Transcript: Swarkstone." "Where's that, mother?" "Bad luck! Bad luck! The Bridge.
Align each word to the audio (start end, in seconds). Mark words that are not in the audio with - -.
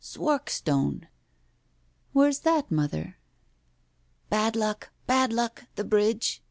Swarkstone." 0.03 1.07
"Where's 2.11 2.39
that, 2.39 2.71
mother?" 2.71 3.17
"Bad 4.31 4.55
luck! 4.55 4.89
Bad 5.05 5.31
luck! 5.31 5.65
The 5.75 5.83
Bridge. 5.83 6.39